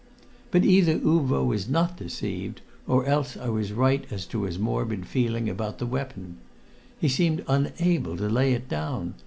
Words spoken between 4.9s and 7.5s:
feeling about the weapon. He seemed